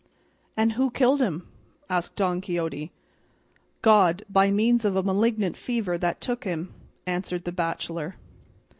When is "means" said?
4.49-4.83